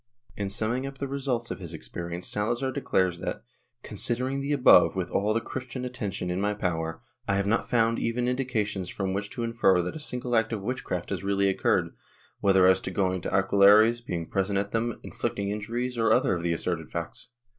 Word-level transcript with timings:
In 0.35 0.49
summing 0.49 0.87
up 0.87 0.97
the 0.97 1.07
results 1.07 1.51
of 1.51 1.59
his 1.59 1.75
experience 1.75 2.27
Salazar 2.27 2.71
declares 2.71 3.19
that 3.19 3.43
"Considering 3.83 4.41
the 4.41 4.51
above 4.51 4.95
with 4.95 5.11
all 5.11 5.31
the 5.31 5.39
Christian 5.39 5.85
attention 5.85 6.31
in 6.31 6.41
my 6.41 6.55
power, 6.55 7.03
I 7.27 7.35
have 7.35 7.45
not 7.45 7.69
found 7.69 7.99
even 7.99 8.27
indications 8.27 8.89
from 8.89 9.13
which 9.13 9.29
to 9.29 9.43
infer 9.43 9.79
that 9.83 9.95
a 9.95 9.99
single 9.99 10.35
act 10.35 10.53
of 10.53 10.63
witchcraft 10.63 11.11
has 11.11 11.23
really 11.23 11.49
occurred, 11.49 11.93
whether 12.39 12.65
as 12.65 12.81
to 12.81 12.89
going 12.89 13.21
to 13.21 13.31
aquelarres, 13.31 14.01
being 14.01 14.27
present 14.27 14.57
at 14.57 14.71
them, 14.71 14.99
inflicting 15.03 15.51
injuries, 15.51 15.93
234 15.93 15.93
WITCHCRAFT 15.93 15.97
[Book 15.97 15.97
VIII 15.97 16.01
or 16.09 16.13
other 16.17 16.33
of 16.33 16.41
the 16.43 16.53
asserted 16.53 16.89
facts. 16.89 17.27